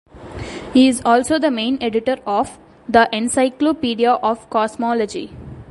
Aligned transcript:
He 0.73 0.87
is 0.87 0.99
also 1.05 1.37
the 1.37 1.51
main 1.51 1.77
editor 1.79 2.17
of 2.25 2.57
"The 2.89 3.07
Encyclopedia 3.15 4.13
of 4.13 4.49
Cosmology". 4.49 5.35